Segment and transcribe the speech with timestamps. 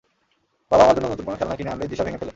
[0.71, 2.29] বাবা আমার জন্য নতুন কোনো খেলনা কিনে আনলেই যিশা ভেঙে ফেলে।